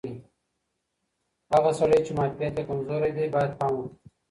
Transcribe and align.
هغه 1.53 1.71
سړی 1.79 1.99
چې 2.05 2.11
معافیت 2.17 2.53
یې 2.59 2.67
کمزوری 2.69 3.11
دی 3.17 3.25
باید 3.35 3.51
پام 3.59 3.73
وکړي. 3.75 3.95